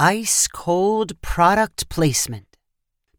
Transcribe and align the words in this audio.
Ice 0.00 0.48
Cold 0.48 1.22
Product 1.22 1.88
Placement. 1.88 2.56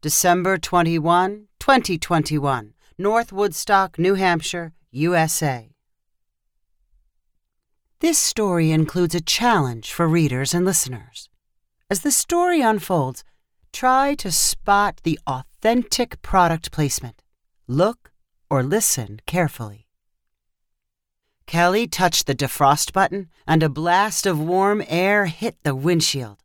December 0.02 0.58
21, 0.58 1.46
2021, 1.58 2.74
North 2.98 3.32
Woodstock, 3.32 3.98
New 3.98 4.12
Hampshire, 4.12 4.74
USA. 4.90 5.70
This 8.00 8.18
story 8.18 8.72
includes 8.72 9.14
a 9.14 9.22
challenge 9.22 9.90
for 9.90 10.06
readers 10.06 10.52
and 10.52 10.66
listeners. 10.66 11.30
As 11.88 12.00
the 12.00 12.10
story 12.10 12.60
unfolds, 12.60 13.24
try 13.72 14.14
to 14.16 14.30
spot 14.30 15.00
the 15.02 15.18
authentic 15.26 16.20
product 16.20 16.72
placement. 16.72 17.22
Look 17.66 18.12
or 18.50 18.62
listen 18.62 19.20
carefully. 19.24 19.86
Kelly 21.46 21.86
touched 21.86 22.26
the 22.26 22.34
defrost 22.34 22.92
button, 22.92 23.30
and 23.46 23.62
a 23.62 23.70
blast 23.70 24.26
of 24.26 24.38
warm 24.38 24.84
air 24.86 25.24
hit 25.24 25.56
the 25.62 25.74
windshield. 25.74 26.42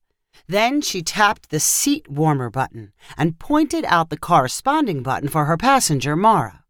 Then 0.51 0.81
she 0.81 1.01
tapped 1.01 1.49
the 1.49 1.61
seat 1.61 2.09
warmer 2.09 2.49
button 2.49 2.91
and 3.17 3.39
pointed 3.39 3.85
out 3.87 4.09
the 4.09 4.17
corresponding 4.19 5.01
button 5.01 5.29
for 5.29 5.45
her 5.45 5.55
passenger, 5.55 6.13
Mara. 6.13 6.65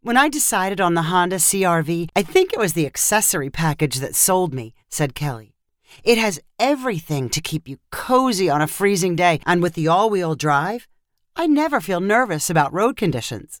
When 0.00 0.16
I 0.16 0.30
decided 0.30 0.80
on 0.80 0.94
the 0.94 1.10
Honda 1.12 1.36
CRV, 1.36 2.08
I 2.16 2.22
think 2.22 2.54
it 2.54 2.58
was 2.58 2.72
the 2.72 2.86
accessory 2.86 3.50
package 3.50 3.96
that 3.96 4.16
sold 4.16 4.54
me, 4.54 4.72
said 4.88 5.14
Kelly. 5.14 5.54
It 6.02 6.16
has 6.16 6.40
everything 6.58 7.28
to 7.28 7.42
keep 7.42 7.68
you 7.68 7.76
cozy 7.90 8.48
on 8.48 8.62
a 8.62 8.66
freezing 8.66 9.14
day, 9.14 9.40
and 9.44 9.60
with 9.60 9.74
the 9.74 9.88
all 9.88 10.08
wheel 10.08 10.34
drive, 10.34 10.88
I 11.36 11.46
never 11.46 11.82
feel 11.82 12.00
nervous 12.00 12.48
about 12.48 12.72
road 12.72 12.96
conditions. 12.96 13.60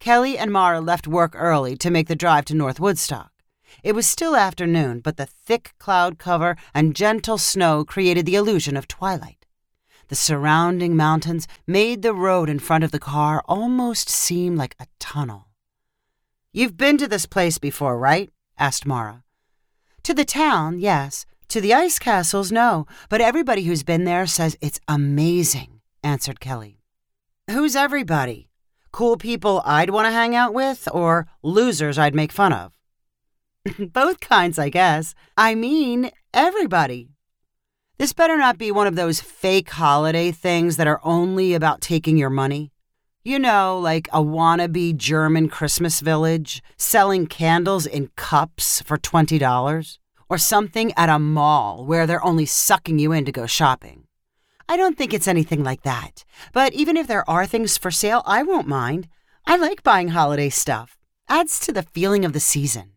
Kelly 0.00 0.38
and 0.38 0.50
Mara 0.50 0.80
left 0.80 1.06
work 1.06 1.34
early 1.36 1.76
to 1.76 1.90
make 1.90 2.08
the 2.08 2.16
drive 2.16 2.46
to 2.46 2.54
North 2.54 2.80
Woodstock. 2.80 3.32
It 3.82 3.94
was 3.94 4.06
still 4.06 4.36
afternoon, 4.36 5.00
but 5.00 5.16
the 5.16 5.26
thick 5.26 5.74
cloud 5.78 6.18
cover 6.18 6.56
and 6.74 6.96
gentle 6.96 7.38
snow 7.38 7.84
created 7.84 8.26
the 8.26 8.36
illusion 8.36 8.76
of 8.76 8.88
twilight. 8.88 9.46
The 10.08 10.14
surrounding 10.14 10.96
mountains 10.96 11.46
made 11.66 12.02
the 12.02 12.14
road 12.14 12.48
in 12.48 12.58
front 12.58 12.82
of 12.82 12.92
the 12.92 12.98
car 12.98 13.42
almost 13.46 14.08
seem 14.08 14.56
like 14.56 14.74
a 14.80 14.86
tunnel. 14.98 15.48
You've 16.52 16.78
been 16.78 16.96
to 16.98 17.06
this 17.06 17.26
place 17.26 17.58
before, 17.58 17.98
right? 17.98 18.30
asked 18.58 18.86
Mara. 18.86 19.22
To 20.04 20.14
the 20.14 20.24
town, 20.24 20.78
yes. 20.78 21.26
To 21.48 21.60
the 21.60 21.74
ice 21.74 21.98
castles, 21.98 22.50
no. 22.50 22.86
But 23.10 23.20
everybody 23.20 23.64
who's 23.64 23.82
been 23.82 24.04
there 24.04 24.26
says 24.26 24.56
it's 24.60 24.80
amazing, 24.88 25.80
answered 26.02 26.40
Kelly. 26.40 26.80
Who's 27.50 27.76
everybody? 27.76 28.48
Cool 28.92 29.18
people 29.18 29.62
I'd 29.64 29.90
want 29.90 30.06
to 30.06 30.12
hang 30.12 30.34
out 30.34 30.54
with, 30.54 30.88
or 30.92 31.26
losers 31.42 31.98
I'd 31.98 32.14
make 32.14 32.32
fun 32.32 32.52
of? 32.54 32.77
Both 33.92 34.20
kinds, 34.20 34.58
I 34.58 34.68
guess. 34.68 35.14
I 35.36 35.54
mean, 35.54 36.10
everybody. 36.32 37.10
This 37.98 38.12
better 38.12 38.36
not 38.36 38.58
be 38.58 38.70
one 38.70 38.86
of 38.86 38.94
those 38.94 39.20
fake 39.20 39.70
holiday 39.70 40.30
things 40.30 40.76
that 40.76 40.86
are 40.86 41.00
only 41.02 41.54
about 41.54 41.80
taking 41.80 42.16
your 42.16 42.30
money. 42.30 42.70
You 43.24 43.38
know, 43.38 43.78
like 43.78 44.08
a 44.12 44.22
wannabe 44.22 44.96
German 44.96 45.48
Christmas 45.48 46.00
village 46.00 46.62
selling 46.76 47.26
candles 47.26 47.86
in 47.86 48.10
cups 48.16 48.80
for 48.82 48.96
$20, 48.96 49.98
or 50.28 50.38
something 50.38 50.92
at 50.96 51.08
a 51.08 51.18
mall 51.18 51.84
where 51.84 52.06
they're 52.06 52.24
only 52.24 52.46
sucking 52.46 52.98
you 52.98 53.12
in 53.12 53.24
to 53.24 53.32
go 53.32 53.46
shopping. 53.46 54.04
I 54.68 54.76
don't 54.76 54.96
think 54.96 55.12
it's 55.12 55.26
anything 55.26 55.64
like 55.64 55.82
that. 55.82 56.24
But 56.52 56.74
even 56.74 56.96
if 56.96 57.06
there 57.06 57.28
are 57.28 57.46
things 57.46 57.76
for 57.76 57.90
sale, 57.90 58.22
I 58.26 58.42
won't 58.42 58.68
mind. 58.68 59.08
I 59.46 59.56
like 59.56 59.82
buying 59.82 60.08
holiday 60.08 60.50
stuff. 60.50 60.96
Adds 61.28 61.58
to 61.60 61.72
the 61.72 61.82
feeling 61.82 62.24
of 62.24 62.32
the 62.32 62.40
season. 62.40 62.92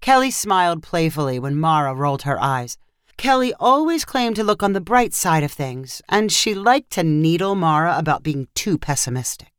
Kelly 0.00 0.30
smiled 0.30 0.82
playfully 0.82 1.38
when 1.38 1.56
Mara 1.56 1.94
rolled 1.94 2.22
her 2.22 2.40
eyes. 2.40 2.78
Kelly 3.16 3.52
always 3.58 4.04
claimed 4.04 4.36
to 4.36 4.44
look 4.44 4.62
on 4.62 4.72
the 4.72 4.80
bright 4.80 5.12
side 5.12 5.42
of 5.42 5.50
things, 5.50 6.00
and 6.08 6.30
she 6.30 6.54
liked 6.54 6.90
to 6.92 7.02
needle 7.02 7.56
Mara 7.56 7.96
about 7.98 8.22
being 8.22 8.46
too 8.54 8.78
pessimistic. 8.78 9.52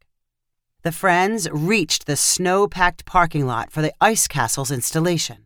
The 0.83 0.93
friends 0.93 1.49
reached 1.51 2.05
the 2.05 2.15
snow 2.15 2.67
packed 2.67 3.03
parking 3.05 3.45
lot 3.45 3.69
for 3.69 3.81
the 3.81 3.93
ice 3.99 4.27
castle's 4.27 4.71
installation. 4.71 5.45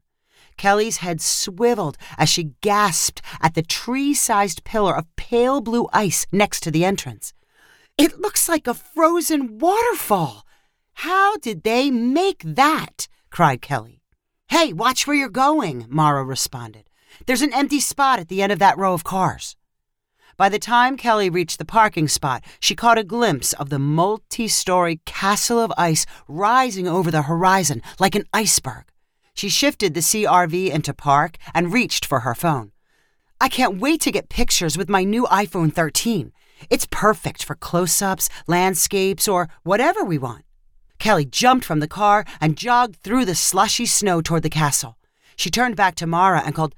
Kelly's 0.57 0.97
head 0.97 1.21
swiveled 1.21 1.97
as 2.19 2.29
she 2.29 2.51
gasped 2.61 3.23
at 3.41 3.55
the 3.55 3.63
tree 3.63 4.13
sized 4.13 4.63
pillar 4.63 4.95
of 4.95 5.13
pale 5.15 5.59
blue 5.59 5.87
ice 5.91 6.27
next 6.31 6.59
to 6.61 6.71
the 6.71 6.85
entrance. 6.85 7.33
It 7.97 8.19
looks 8.19 8.47
like 8.47 8.67
a 8.67 8.75
frozen 8.75 9.57
waterfall. 9.57 10.45
How 10.93 11.37
did 11.37 11.63
they 11.63 11.89
make 11.89 12.43
that? 12.45 13.07
cried 13.31 13.63
Kelly. 13.63 14.02
Hey, 14.53 14.71
watch 14.71 15.07
where 15.07 15.15
you're 15.15 15.29
going, 15.29 15.87
Mara 15.89 16.23
responded. 16.23 16.87
There's 17.25 17.41
an 17.41 17.55
empty 17.55 17.79
spot 17.79 18.19
at 18.19 18.27
the 18.27 18.43
end 18.43 18.51
of 18.51 18.59
that 18.59 18.77
row 18.77 18.93
of 18.93 19.03
cars. 19.03 19.55
By 20.37 20.47
the 20.47 20.59
time 20.59 20.95
Kelly 20.95 21.27
reached 21.27 21.57
the 21.57 21.65
parking 21.65 22.07
spot, 22.07 22.43
she 22.59 22.75
caught 22.75 22.99
a 22.99 23.03
glimpse 23.03 23.53
of 23.53 23.71
the 23.71 23.79
multi 23.79 24.47
story 24.47 25.01
castle 25.05 25.59
of 25.59 25.73
ice 25.75 26.05
rising 26.27 26.87
over 26.87 27.09
the 27.09 27.23
horizon 27.23 27.81
like 27.99 28.13
an 28.13 28.25
iceberg. 28.31 28.83
She 29.33 29.49
shifted 29.49 29.95
the 29.95 30.01
CRV 30.01 30.69
into 30.69 30.93
park 30.93 31.37
and 31.55 31.73
reached 31.73 32.05
for 32.05 32.19
her 32.19 32.35
phone. 32.35 32.73
I 33.41 33.49
can't 33.49 33.79
wait 33.79 34.01
to 34.01 34.11
get 34.11 34.29
pictures 34.29 34.77
with 34.77 34.87
my 34.87 35.03
new 35.03 35.23
iPhone 35.31 35.73
13. 35.73 36.31
It's 36.69 36.87
perfect 36.91 37.43
for 37.43 37.55
close 37.55 38.03
ups, 38.03 38.29
landscapes, 38.45 39.27
or 39.27 39.49
whatever 39.63 40.03
we 40.03 40.19
want. 40.19 40.45
Kelly 41.03 41.25
jumped 41.25 41.65
from 41.65 41.81
the 41.81 41.87
car 41.89 42.23
and 42.39 42.55
jogged 42.55 42.95
through 42.95 43.25
the 43.25 43.35
slushy 43.35 43.85
snow 43.85 44.21
toward 44.21 44.41
the 44.41 44.49
castle. 44.49 44.97
She 45.35 45.49
turned 45.49 45.75
back 45.75 45.95
to 45.95 46.07
Mara 46.07 46.41
and 46.45 46.55
called, 46.55 46.75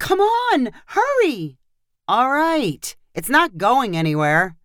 Come 0.00 0.18
on, 0.18 0.70
hurry! 0.86 1.58
All 2.08 2.28
right, 2.28 2.96
it's 3.14 3.28
not 3.28 3.56
going 3.56 3.96
anywhere. 3.96 4.56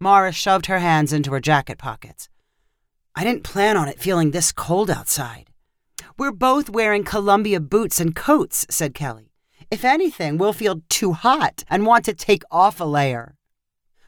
Mara 0.00 0.32
shoved 0.32 0.66
her 0.66 0.80
hands 0.80 1.12
into 1.12 1.30
her 1.30 1.38
jacket 1.38 1.78
pockets. 1.78 2.28
I 3.14 3.22
didn't 3.22 3.44
plan 3.44 3.76
on 3.76 3.86
it 3.86 4.00
feeling 4.00 4.32
this 4.32 4.50
cold 4.50 4.90
outside. 4.90 5.50
We're 6.18 6.32
both 6.32 6.68
wearing 6.68 7.04
Columbia 7.04 7.60
boots 7.60 8.00
and 8.00 8.12
coats, 8.12 8.66
said 8.68 8.92
Kelly. 8.92 9.30
If 9.70 9.84
anything, 9.84 10.36
we'll 10.36 10.52
feel 10.52 10.82
too 10.88 11.12
hot 11.12 11.62
and 11.70 11.86
want 11.86 12.04
to 12.06 12.12
take 12.12 12.42
off 12.50 12.80
a 12.80 12.84
layer. 12.84 13.36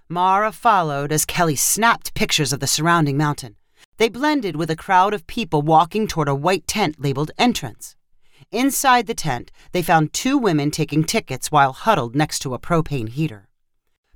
Mara 0.08 0.50
followed 0.50 1.12
as 1.12 1.24
Kelly 1.24 1.54
snapped 1.54 2.14
pictures 2.14 2.52
of 2.52 2.58
the 2.58 2.66
surrounding 2.66 3.16
mountain. 3.16 3.54
They 4.00 4.08
blended 4.08 4.56
with 4.56 4.70
a 4.70 4.76
crowd 4.76 5.12
of 5.12 5.26
people 5.26 5.60
walking 5.60 6.06
toward 6.06 6.26
a 6.26 6.34
white 6.34 6.66
tent 6.66 6.98
labeled 6.98 7.32
entrance. 7.36 7.96
Inside 8.50 9.06
the 9.06 9.12
tent, 9.12 9.52
they 9.72 9.82
found 9.82 10.14
two 10.14 10.38
women 10.38 10.70
taking 10.70 11.04
tickets 11.04 11.52
while 11.52 11.74
huddled 11.74 12.16
next 12.16 12.38
to 12.38 12.54
a 12.54 12.58
propane 12.58 13.10
heater. 13.10 13.50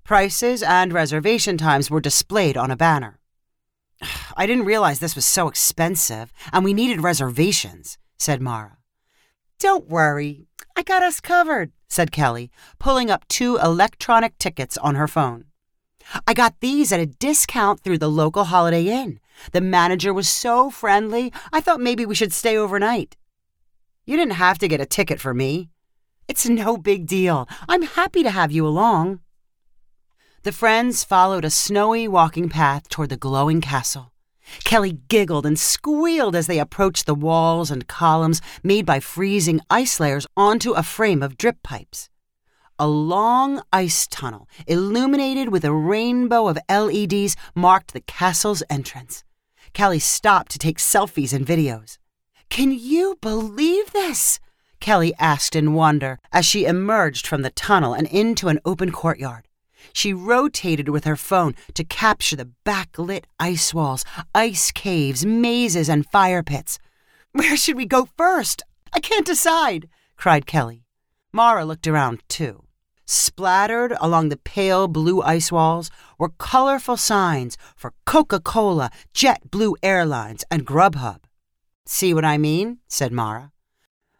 Prices 0.02 0.62
and 0.62 0.90
reservation 0.90 1.58
times 1.58 1.90
were 1.90 2.00
displayed 2.00 2.56
on 2.56 2.70
a 2.70 2.78
banner. 2.78 3.18
I 4.38 4.46
didn't 4.46 4.64
realize 4.64 5.00
this 5.00 5.14
was 5.14 5.26
so 5.26 5.48
expensive, 5.48 6.32
and 6.50 6.64
we 6.64 6.72
needed 6.72 7.02
reservations, 7.02 7.98
said 8.18 8.40
Mara. 8.40 8.78
Don't 9.58 9.86
worry, 9.86 10.46
I 10.74 10.82
got 10.82 11.02
us 11.02 11.20
covered, 11.20 11.72
said 11.90 12.10
Kelly, 12.10 12.50
pulling 12.78 13.10
up 13.10 13.28
two 13.28 13.58
electronic 13.58 14.38
tickets 14.38 14.78
on 14.78 14.94
her 14.94 15.06
phone. 15.06 15.44
I 16.26 16.32
got 16.32 16.60
these 16.60 16.90
at 16.90 17.00
a 17.00 17.06
discount 17.06 17.80
through 17.80 17.98
the 17.98 18.10
local 18.10 18.44
Holiday 18.44 18.86
Inn. 18.88 19.20
The 19.52 19.60
manager 19.60 20.12
was 20.12 20.28
so 20.28 20.70
friendly, 20.70 21.32
I 21.52 21.60
thought 21.60 21.80
maybe 21.80 22.06
we 22.06 22.14
should 22.14 22.32
stay 22.32 22.56
overnight. 22.56 23.16
You 24.06 24.16
didn't 24.16 24.34
have 24.34 24.58
to 24.58 24.68
get 24.68 24.80
a 24.80 24.86
ticket 24.86 25.20
for 25.20 25.34
me. 25.34 25.70
It's 26.28 26.48
no 26.48 26.76
big 26.76 27.06
deal. 27.06 27.48
I'm 27.68 27.82
happy 27.82 28.22
to 28.22 28.30
have 28.30 28.52
you 28.52 28.66
along. 28.66 29.20
The 30.42 30.52
friends 30.52 31.04
followed 31.04 31.44
a 31.44 31.50
snowy 31.50 32.06
walking 32.06 32.48
path 32.48 32.88
toward 32.88 33.08
the 33.08 33.16
glowing 33.16 33.60
castle. 33.60 34.12
Kelly 34.62 34.98
giggled 35.08 35.46
and 35.46 35.58
squealed 35.58 36.36
as 36.36 36.46
they 36.46 36.58
approached 36.58 37.06
the 37.06 37.14
walls 37.14 37.70
and 37.70 37.88
columns 37.88 38.42
made 38.62 38.84
by 38.84 39.00
freezing 39.00 39.60
ice 39.70 39.98
layers 39.98 40.26
onto 40.36 40.72
a 40.72 40.82
frame 40.82 41.22
of 41.22 41.38
drip 41.38 41.62
pipes. 41.62 42.10
A 42.78 42.86
long 42.86 43.62
ice 43.72 44.06
tunnel, 44.06 44.48
illuminated 44.66 45.48
with 45.48 45.64
a 45.64 45.72
rainbow 45.72 46.48
of 46.48 46.58
LEDs, 46.68 47.36
marked 47.54 47.92
the 47.92 48.00
castle's 48.00 48.62
entrance. 48.68 49.23
Kelly 49.74 49.98
stopped 49.98 50.52
to 50.52 50.58
take 50.58 50.78
selfies 50.78 51.32
and 51.32 51.44
videos. 51.44 51.98
Can 52.48 52.70
you 52.70 53.18
believe 53.20 53.92
this? 53.92 54.38
Kelly 54.80 55.12
asked 55.18 55.56
in 55.56 55.74
wonder 55.74 56.20
as 56.32 56.46
she 56.46 56.64
emerged 56.64 57.26
from 57.26 57.42
the 57.42 57.50
tunnel 57.50 57.92
and 57.92 58.06
into 58.06 58.48
an 58.48 58.60
open 58.64 58.92
courtyard. 58.92 59.48
She 59.92 60.12
rotated 60.12 60.88
with 60.88 61.04
her 61.04 61.16
phone 61.16 61.54
to 61.74 61.84
capture 61.84 62.36
the 62.36 62.50
backlit 62.64 63.24
ice 63.40 63.74
walls, 63.74 64.04
ice 64.34 64.70
caves, 64.70 65.26
mazes, 65.26 65.88
and 65.88 66.06
fire 66.06 66.42
pits. 66.42 66.78
Where 67.32 67.56
should 67.56 67.76
we 67.76 67.86
go 67.86 68.08
first? 68.16 68.62
I 68.92 69.00
can't 69.00 69.26
decide, 69.26 69.88
cried 70.16 70.46
Kelly. 70.46 70.84
Mara 71.32 71.64
looked 71.64 71.86
around, 71.86 72.22
too. 72.28 72.63
Splattered 73.06 73.94
along 74.00 74.28
the 74.28 74.36
pale 74.36 74.88
blue 74.88 75.20
ice 75.22 75.52
walls 75.52 75.90
were 76.18 76.30
colorful 76.38 76.96
signs 76.96 77.56
for 77.76 77.92
Coca 78.06 78.40
Cola, 78.40 78.90
JetBlue 79.14 79.74
Airlines, 79.82 80.44
and 80.50 80.66
Grubhub. 80.66 81.20
See 81.86 82.14
what 82.14 82.24
I 82.24 82.38
mean? 82.38 82.78
said 82.88 83.12
Mara. 83.12 83.52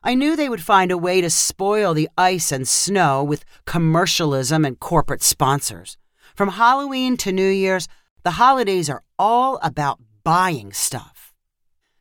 I 0.02 0.14
knew 0.14 0.36
they 0.36 0.50
would 0.50 0.62
find 0.62 0.90
a 0.90 0.98
way 0.98 1.22
to 1.22 1.30
spoil 1.30 1.94
the 1.94 2.10
ice 2.18 2.52
and 2.52 2.68
snow 2.68 3.24
with 3.24 3.46
commercialism 3.64 4.64
and 4.66 4.78
corporate 4.78 5.22
sponsors. 5.22 5.96
From 6.34 6.50
Halloween 6.50 7.16
to 7.18 7.32
New 7.32 7.48
Year's, 7.48 7.88
the 8.22 8.32
holidays 8.32 8.90
are 8.90 9.02
all 9.18 9.58
about 9.62 10.00
buying 10.22 10.74
stuff. 10.74 11.32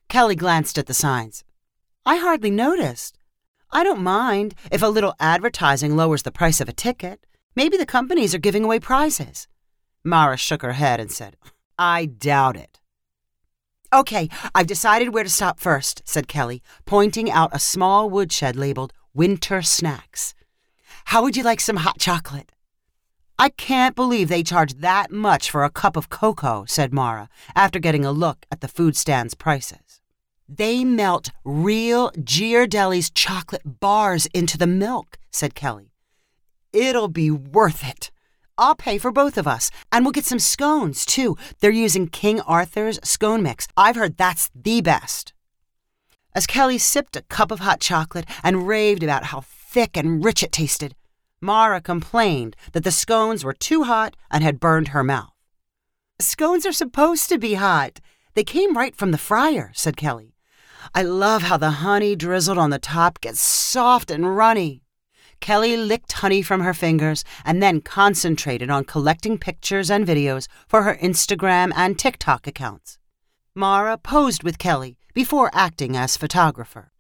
Kelly 0.10 0.36
glanced 0.36 0.78
at 0.78 0.88
the 0.88 0.94
signs. 0.94 1.46
I 2.06 2.18
hardly 2.18 2.52
noticed. 2.52 3.18
I 3.76 3.84
don't 3.84 4.04
mind 4.04 4.54
if 4.72 4.84
a 4.84 4.88
little 4.88 5.16
advertising 5.20 5.96
lowers 5.96 6.22
the 6.22 6.32
price 6.32 6.62
of 6.62 6.70
a 6.70 6.74
ticket. 6.74 7.26
Maybe 7.56 7.76
the 7.76 7.88
companies 7.88 8.36
are 8.36 8.40
giving 8.40 8.64
away 8.64 8.80
prizes. 8.80 9.48
Mara 10.04 10.38
shook 10.38 10.62
her 10.62 10.74
head 10.74 11.00
and 11.00 11.12
said, 11.12 11.38
I 11.80 12.06
doubt 12.06 12.56
it. 12.56 12.80
Okay, 13.92 14.30
I've 14.54 14.68
decided 14.68 15.14
where 15.14 15.24
to 15.24 15.30
stop 15.30 15.60
first, 15.60 16.04
said 16.06 16.28
Kelly, 16.28 16.62
pointing 16.86 17.32
out 17.32 17.56
a 17.56 17.60
small 17.60 18.12
woodshed 18.12 18.56
labeled 18.56 18.94
Winter 19.14 19.64
Snacks. 19.64 20.36
How 21.06 21.24
would 21.24 21.36
you 21.36 21.44
like 21.44 21.60
some 21.60 21.78
hot 21.78 21.98
chocolate? 21.98 22.52
I 23.40 23.50
can't 23.50 23.96
believe 23.96 24.30
they 24.30 24.44
charge 24.44 24.76
that 24.76 25.12
much 25.12 25.50
for 25.50 25.64
a 25.64 25.72
cup 25.72 25.98
of 25.98 26.10
cocoa, 26.10 26.66
said 26.68 26.94
Mara, 26.94 27.28
after 27.56 27.80
getting 27.80 28.06
a 28.06 28.12
look 28.12 28.46
at 28.52 28.62
the 28.62 28.68
food 28.68 28.96
stand's 28.96 29.34
prices. 29.34 29.83
They 30.56 30.84
melt 30.84 31.32
real 31.44 32.12
Ghirardelli's 32.12 33.10
chocolate 33.10 33.80
bars 33.80 34.28
into 34.36 34.56
the 34.56 34.68
milk, 34.68 35.18
said 35.32 35.56
Kelly. 35.56 35.94
It'll 36.72 37.08
be 37.08 37.32
worth 37.32 37.84
it. 37.84 38.12
I'll 38.56 38.76
pay 38.76 39.00
for 39.00 39.12
both 39.12 39.40
of 39.40 39.48
us. 39.48 39.72
And 39.92 40.06
we'll 40.06 40.12
get 40.12 40.26
some 40.26 40.38
scones, 40.38 41.08
too. 41.08 41.38
They're 41.60 41.72
using 41.72 42.08
King 42.08 42.40
Arthur's 42.42 43.00
scone 43.04 43.42
mix. 43.42 43.68
I've 43.76 43.96
heard 43.96 44.18
that's 44.18 44.52
the 44.54 44.82
best. 44.82 45.34
As 46.36 46.46
Kelly 46.46 46.78
sipped 46.78 47.16
a 47.16 47.24
cup 47.24 47.50
of 47.50 47.62
hot 47.62 47.80
chocolate 47.80 48.26
and 48.44 48.68
raved 48.68 49.02
about 49.02 49.26
how 49.26 49.42
thick 49.42 49.98
and 49.98 50.24
rich 50.24 50.44
it 50.44 50.52
tasted, 50.52 50.94
Mara 51.42 51.82
complained 51.82 52.56
that 52.74 52.84
the 52.84 52.92
scones 52.92 53.44
were 53.44 53.54
too 53.54 53.84
hot 53.84 54.16
and 54.30 54.44
had 54.44 54.60
burned 54.60 54.90
her 54.90 55.04
mouth. 55.04 55.34
Scones 56.20 56.66
are 56.68 56.72
supposed 56.72 57.28
to 57.30 57.40
be 57.40 57.56
hot. 57.56 58.00
They 58.36 58.44
came 58.44 58.78
right 58.78 58.96
from 58.96 59.12
the 59.12 59.18
fryer, 59.18 59.72
said 59.74 59.98
Kelly. 59.98 60.33
I 60.96 61.02
love 61.02 61.42
how 61.42 61.58
the 61.58 61.82
honey 61.82 62.16
drizzled 62.16 62.60
on 62.60 62.70
the 62.70 62.78
top 62.78 63.20
gets 63.20 63.40
soft 63.40 64.12
and 64.12 64.38
runny. 64.38 64.84
Kelly 65.40 65.76
licked 65.76 66.12
honey 66.12 66.44
from 66.44 66.62
her 66.62 66.74
fingers 66.74 67.24
and 67.44 67.64
then 67.64 67.82
concentrated 67.82 68.70
on 68.70 68.86
collecting 68.86 69.40
pictures 69.40 69.90
and 69.90 70.06
videos 70.06 70.48
for 70.68 70.84
her 70.84 70.96
Instagram 71.02 71.72
and 71.76 71.98
TikTok 71.98 72.46
accounts. 72.46 73.00
Mara 73.56 73.98
posed 73.98 74.44
with 74.44 74.60
Kelly 74.60 74.98
before 75.16 75.50
acting 75.52 75.98
as 75.98 76.16
photographer. 76.16 76.92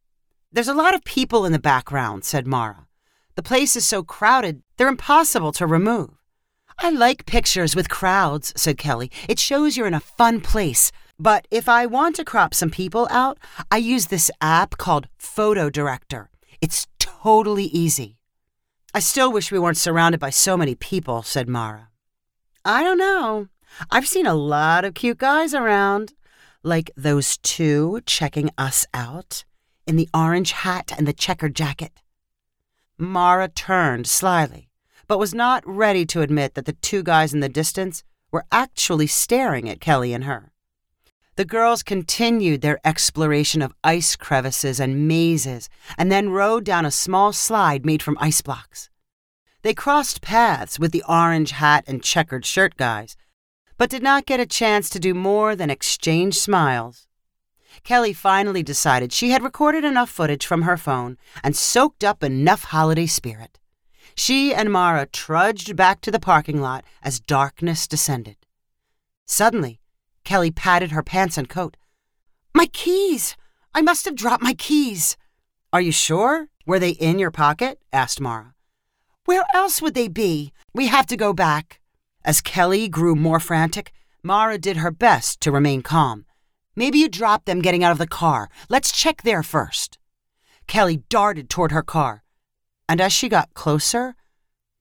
There's 0.51 0.67
a 0.67 0.73
lot 0.73 0.95
of 0.95 1.03
people 1.03 1.45
in 1.45 1.51
the 1.51 1.59
background, 1.59 2.25
said 2.25 2.47
Mara. 2.47 2.87
The 3.35 3.43
place 3.43 3.75
is 3.75 3.85
so 3.85 4.01
crowded, 4.01 4.63
they're 4.77 4.87
impossible 4.87 5.51
to 5.53 5.67
remove. 5.67 6.09
I 6.79 6.89
like 6.89 7.27
pictures 7.27 7.75
with 7.75 7.89
crowds, 7.89 8.53
said 8.55 8.79
Kelly. 8.79 9.11
It 9.29 9.37
shows 9.37 9.77
you're 9.77 9.85
in 9.85 9.93
a 9.93 9.99
fun 9.99 10.41
place. 10.41 10.91
But 11.23 11.47
if 11.49 11.69
I 11.69 11.85
want 11.85 12.17
to 12.17 12.25
crop 12.25 12.53
some 12.53 12.69
people 12.69 13.07
out, 13.09 13.39
I 13.71 13.77
use 13.77 14.07
this 14.07 14.29
app 14.41 14.77
called 14.77 15.07
Photo 15.17 15.69
Director. 15.69 16.29
It's 16.59 16.85
totally 16.99 17.67
easy. 17.67 18.17
I 18.93 18.99
still 18.99 19.31
wish 19.31 19.49
we 19.49 19.57
weren't 19.57 19.77
surrounded 19.77 20.19
by 20.19 20.31
so 20.31 20.57
many 20.57 20.75
people, 20.75 21.23
said 21.23 21.47
Mara. 21.47 21.87
I 22.65 22.83
don't 22.83 22.97
know. 22.97 23.47
I've 23.89 24.05
seen 24.05 24.25
a 24.25 24.33
lot 24.33 24.83
of 24.83 24.95
cute 24.95 25.17
guys 25.17 25.53
around, 25.53 26.13
like 26.61 26.91
those 26.97 27.37
two 27.37 28.01
checking 28.05 28.49
us 28.57 28.85
out 28.93 29.45
in 29.87 29.95
the 29.95 30.09
orange 30.13 30.51
hat 30.51 30.91
and 30.97 31.07
the 31.07 31.13
checkered 31.13 31.55
jacket. 31.55 32.01
Mara 32.97 33.47
turned 33.47 34.07
slyly, 34.07 34.67
but 35.07 35.19
was 35.19 35.33
not 35.33 35.65
ready 35.65 36.05
to 36.07 36.19
admit 36.19 36.55
that 36.55 36.65
the 36.65 36.73
two 36.73 37.01
guys 37.01 37.33
in 37.33 37.39
the 37.39 37.47
distance 37.47 38.03
were 38.29 38.43
actually 38.51 39.07
staring 39.07 39.69
at 39.69 39.79
Kelly 39.79 40.11
and 40.11 40.25
her. 40.25 40.52
The 41.35 41.45
girls 41.45 41.81
continued 41.81 42.61
their 42.61 42.79
exploration 42.85 43.63
of 43.63 43.73
ice 43.83 44.15
crevices 44.15 44.79
and 44.79 45.07
mazes 45.07 45.67
and 45.97 46.11
then 46.11 46.29
rode 46.29 46.63
down 46.63 46.85
a 46.85 46.91
small 46.91 47.33
slide 47.33 47.85
made 47.85 48.03
from 48.03 48.17
ice 48.21 48.41
blocks. 48.41 48.91
They 49.63 49.73
crossed 49.73 50.21
paths 50.21 50.77
with 50.77 50.91
the 50.91 51.03
orange 51.07 51.51
hat 51.51 51.85
and 51.87 52.03
checkered 52.03 52.45
shirt 52.45 52.77
guys, 52.77 53.15
but 53.77 53.89
did 53.89 54.03
not 54.03 54.27
get 54.27 54.39
a 54.39 54.45
chance 54.45 54.89
to 54.91 54.99
do 54.99 55.15
more 55.15 55.55
than 55.55 55.71
exchange 55.71 56.37
smiles. 56.37 57.07
Kelly 57.83 58.13
finally 58.13 58.61
decided 58.61 59.11
she 59.11 59.31
had 59.31 59.41
recorded 59.41 59.83
enough 59.83 60.11
footage 60.11 60.45
from 60.45 60.61
her 60.61 60.77
phone 60.77 61.17
and 61.43 61.55
soaked 61.55 62.03
up 62.03 62.23
enough 62.23 62.65
holiday 62.65 63.07
spirit. 63.07 63.59
She 64.15 64.53
and 64.53 64.71
Mara 64.71 65.07
trudged 65.07 65.75
back 65.75 66.01
to 66.01 66.11
the 66.11 66.19
parking 66.19 66.61
lot 66.61 66.85
as 67.01 67.19
darkness 67.19 67.87
descended. 67.87 68.35
Suddenly, 69.25 69.79
Kelly 70.23 70.51
patted 70.51 70.91
her 70.91 71.03
pants 71.03 71.37
and 71.37 71.49
coat. 71.49 71.77
My 72.53 72.67
keys! 72.67 73.35
I 73.75 73.81
must 73.81 74.05
have 74.05 74.15
dropped 74.15 74.43
my 74.43 74.53
keys. 74.53 75.17
Are 75.71 75.81
you 75.81 75.91
sure? 75.91 76.49
Were 76.65 76.79
they 76.79 76.91
in 76.91 77.19
your 77.19 77.31
pocket? 77.31 77.79
asked 77.91 78.21
Mara. 78.21 78.53
Where 79.25 79.43
else 79.53 79.81
would 79.81 79.95
they 79.95 80.07
be? 80.07 80.53
We 80.73 80.87
have 80.87 81.07
to 81.07 81.17
go 81.17 81.33
back. 81.33 81.79
As 82.23 82.41
Kelly 82.41 82.87
grew 82.87 83.15
more 83.15 83.39
frantic, 83.39 83.91
Mara 84.21 84.57
did 84.57 84.77
her 84.77 84.91
best 84.91 85.41
to 85.41 85.51
remain 85.51 85.81
calm. 85.81 86.25
Maybe 86.75 86.99
you 86.99 87.09
dropped 87.09 87.45
them 87.45 87.61
getting 87.61 87.83
out 87.83 87.91
of 87.91 87.97
the 87.97 88.07
car. 88.07 88.49
Let's 88.69 88.91
check 88.91 89.23
there 89.23 89.43
first. 89.43 89.97
Kelly 90.67 91.03
darted 91.09 91.49
toward 91.49 91.71
her 91.71 91.83
car, 91.83 92.23
and 92.87 93.01
as 93.01 93.11
she 93.11 93.29
got 93.29 93.53
closer, 93.53 94.15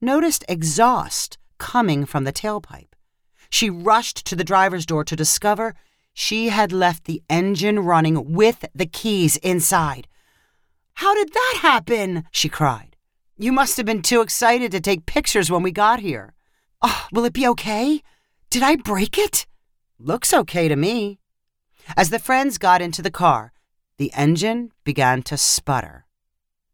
noticed 0.01 0.45
exhaust 0.49 1.39
coming 1.59 2.05
from 2.07 2.25
the 2.25 2.33
tailpipe. 2.33 2.92
She 3.53 3.69
rushed 3.69 4.25
to 4.27 4.35
the 4.35 4.45
driver's 4.45 4.87
door 4.87 5.05
to 5.05 5.15
discover 5.15 5.75
she 6.15 6.49
had 6.49 6.73
left 6.73 7.05
the 7.05 7.23
engine 7.29 7.81
running 7.81 8.33
with 8.33 8.65
the 8.75 8.87
keys 8.87 9.37
inside. 9.37 10.09
How 10.95 11.15
did 11.15 11.35
that 11.35 11.59
happen? 11.61 12.25
she 12.31 12.49
cried. 12.49 12.97
You 13.37 13.53
must 13.53 13.77
have 13.77 13.85
been 13.85 14.01
too 14.01 14.23
excited 14.23 14.73
to 14.73 14.81
take 14.81 15.05
pictures 15.05 15.51
when 15.51 15.63
we 15.63 15.71
got 15.71 16.01
here. 16.01 16.33
Oh, 16.81 17.07
will 17.13 17.27
it 17.27 17.35
be 17.35 17.47
okay? 17.49 18.03
Did 18.49 18.63
I 18.63 18.77
break 18.77 19.19
it? 19.19 19.47
Looks 19.99 20.33
okay 20.33 20.67
to 20.67 20.75
me. 20.75 21.19
As 21.95 22.09
the 22.09 22.19
friends 22.19 22.57
got 22.57 22.81
into 22.81 23.03
the 23.03 23.11
car, 23.11 23.53
the 23.99 24.13
engine 24.15 24.73
began 24.83 25.23
to 25.25 25.37
sputter. 25.37 26.07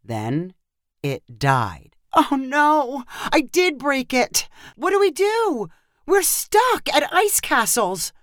Then 0.04 0.54
it 1.02 1.24
died. 1.40 1.96
Oh 2.14 2.36
no! 2.36 3.02
I 3.32 3.40
did 3.40 3.78
break 3.78 4.14
it! 4.14 4.48
What 4.76 4.90
do 4.90 5.00
we 5.00 5.10
do? 5.10 5.68
We're 6.08 6.22
stuck 6.22 6.88
at 6.88 7.12
ice 7.12 7.38
castles. 7.38 8.14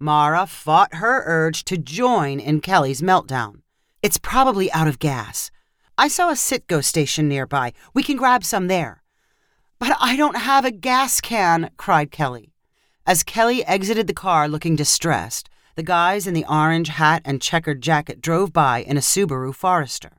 Mara 0.00 0.44
fought 0.44 0.96
her 0.96 1.22
urge 1.24 1.62
to 1.66 1.78
join 1.78 2.40
in 2.40 2.60
Kelly's 2.60 3.00
meltdown. 3.00 3.62
It's 4.02 4.18
probably 4.18 4.72
out 4.72 4.88
of 4.88 4.98
gas. 4.98 5.52
I 5.96 6.08
saw 6.08 6.30
a 6.30 6.32
Citgo 6.32 6.82
station 6.82 7.28
nearby. 7.28 7.74
We 7.94 8.02
can 8.02 8.16
grab 8.16 8.42
some 8.42 8.66
there. 8.66 9.04
But 9.78 9.96
I 10.00 10.16
don't 10.16 10.36
have 10.36 10.64
a 10.64 10.72
gas 10.72 11.20
can, 11.20 11.70
cried 11.76 12.10
Kelly. 12.10 12.54
As 13.06 13.22
Kelly 13.22 13.64
exited 13.66 14.08
the 14.08 14.14
car 14.14 14.48
looking 14.48 14.74
distressed, 14.74 15.48
the 15.76 15.84
guys 15.84 16.26
in 16.26 16.34
the 16.34 16.46
orange 16.48 16.88
hat 16.88 17.22
and 17.24 17.40
checkered 17.40 17.82
jacket 17.82 18.20
drove 18.20 18.52
by 18.52 18.82
in 18.82 18.96
a 18.96 19.00
Subaru 19.00 19.54
Forester. 19.54 20.18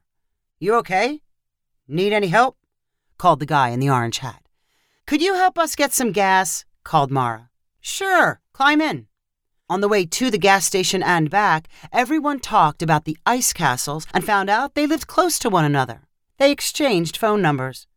You 0.58 0.76
okay? 0.76 1.20
Need 1.86 2.14
any 2.14 2.28
help? 2.28 2.56
called 3.18 3.42
the 3.42 3.46
guy 3.46 3.72
in 3.72 3.82
the 3.82 3.90
orange 3.90 4.20
hat. 4.20 4.42
Could 5.06 5.22
you 5.22 5.34
help 5.34 5.60
us 5.60 5.76
get 5.76 5.92
some 5.92 6.14
gas? 6.14 6.64
Called 6.84 7.12
Mara. 7.12 7.50
Sure, 7.82 8.42
climb 8.54 8.82
in. 8.82 9.08
On 9.70 9.82
the 9.82 9.88
way 9.88 10.06
to 10.06 10.30
the 10.30 10.38
gas 10.38 10.66
station 10.66 11.02
and 11.02 11.30
back, 11.30 11.68
everyone 11.92 12.40
talked 12.40 12.82
about 12.82 13.06
the 13.06 13.18
ice 13.26 13.54
castles 13.54 14.06
and 14.14 14.24
found 14.24 14.50
out 14.50 14.76
they 14.76 14.86
lived 14.86 15.08
close 15.08 15.40
to 15.40 15.50
one 15.50 15.66
another. 15.66 16.04
They 16.38 16.52
exchanged 16.52 17.18
phone 17.18 17.42
numbers. 17.42 17.88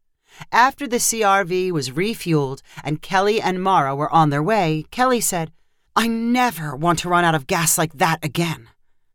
After 0.52 0.86
the 0.86 0.98
CRV 0.98 1.72
was 1.72 1.90
refueled 1.90 2.62
and 2.84 3.02
Kelly 3.02 3.40
and 3.40 3.62
Mara 3.62 3.96
were 3.96 4.12
on 4.12 4.30
their 4.30 4.42
way, 4.42 4.84
Kelly 4.90 5.20
said, 5.20 5.50
I 5.94 6.06
never 6.06 6.76
want 6.76 6.98
to 7.00 7.08
run 7.08 7.24
out 7.24 7.34
of 7.34 7.46
gas 7.46 7.78
like 7.78 7.94
that 7.94 8.24
again. 8.24 8.68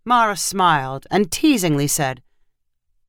Mara 0.04 0.36
smiled 0.36 1.06
and 1.12 1.32
teasingly 1.32 1.88
said, 1.88 2.22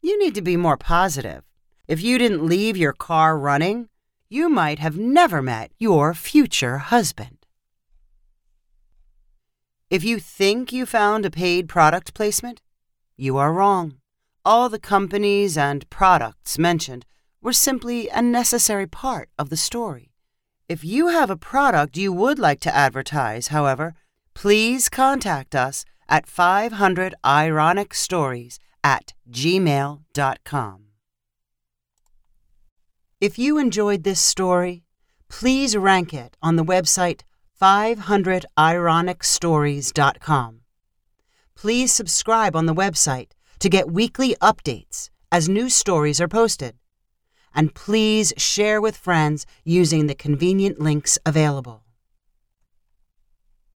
You 0.02 0.18
need 0.18 0.34
to 0.34 0.42
be 0.42 0.56
more 0.56 0.76
positive. 0.76 1.42
If 1.88 2.02
you 2.02 2.18
didn't 2.18 2.46
leave 2.46 2.76
your 2.76 2.92
car 2.92 3.38
running, 3.38 3.88
you 4.32 4.48
might 4.48 4.78
have 4.78 4.96
never 4.96 5.42
met 5.42 5.70
your 5.78 6.14
future 6.14 6.78
husband. 6.78 7.36
If 9.90 10.02
you 10.02 10.18
think 10.18 10.72
you 10.72 10.86
found 10.86 11.26
a 11.26 11.30
paid 11.30 11.68
product 11.68 12.14
placement, 12.14 12.62
you 13.14 13.36
are 13.36 13.52
wrong. 13.52 13.98
All 14.42 14.70
the 14.70 14.78
companies 14.78 15.58
and 15.58 15.88
products 15.90 16.58
mentioned 16.58 17.04
were 17.42 17.52
simply 17.52 18.08
a 18.08 18.22
necessary 18.22 18.86
part 18.86 19.28
of 19.38 19.50
the 19.50 19.56
story. 19.58 20.12
If 20.66 20.82
you 20.82 21.08
have 21.08 21.28
a 21.28 21.36
product 21.36 21.98
you 21.98 22.10
would 22.10 22.38
like 22.38 22.60
to 22.60 22.74
advertise, 22.74 23.48
however, 23.48 23.94
please 24.32 24.88
contact 24.88 25.54
us 25.54 25.84
at 26.08 26.26
500 26.26 27.14
Ironic 27.22 27.92
Stories 27.92 28.58
at 28.82 29.12
gmail.com. 29.30 30.91
If 33.22 33.38
you 33.38 33.56
enjoyed 33.56 34.02
this 34.02 34.20
story, 34.20 34.82
please 35.28 35.76
rank 35.76 36.12
it 36.12 36.36
on 36.42 36.56
the 36.56 36.64
website 36.64 37.20
500ironicstories.com. 37.60 40.60
Please 41.54 41.92
subscribe 41.92 42.56
on 42.56 42.66
the 42.66 42.74
website 42.74 43.28
to 43.60 43.68
get 43.68 43.92
weekly 43.92 44.34
updates 44.42 45.10
as 45.30 45.48
new 45.48 45.68
stories 45.68 46.20
are 46.20 46.26
posted. 46.26 46.74
And 47.54 47.76
please 47.76 48.32
share 48.36 48.80
with 48.80 48.96
friends 48.96 49.46
using 49.62 50.08
the 50.08 50.16
convenient 50.16 50.80
links 50.80 51.16
available. 51.24 51.84